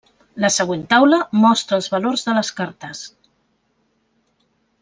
La 0.43 0.49
següent 0.53 0.85
taula 0.93 1.19
mostra 1.43 1.77
els 1.81 1.91
valors 1.97 2.25
de 2.31 2.35
les 2.39 2.53
cartes. 2.61 3.05